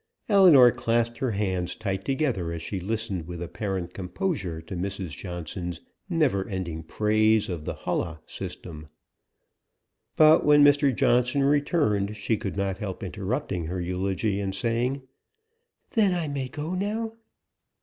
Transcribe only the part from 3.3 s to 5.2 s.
apparent composure to Mrs